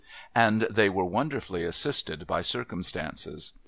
And 0.33 0.61
they 0.63 0.89
were 0.89 1.05
wonderfully 1.05 1.63
assisted 1.63 2.25
by 2.25 2.41
circumstances. 2.41 3.53